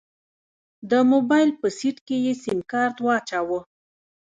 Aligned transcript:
د 0.89 0.91
موبايل 1.11 1.49
په 1.59 1.67
سيټ 1.77 1.97
کې 2.07 2.17
يې 2.25 2.33
سيمکارت 2.45 2.97
واچوه. 3.01 3.59